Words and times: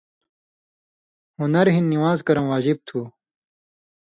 ہُنَر 1.37 1.67
ہِن 1.73 1.85
نِوان٘ز 1.93 2.19
کرٶں 2.27 2.47
واجب 2.51 2.77
تھُو۔ 2.87 2.99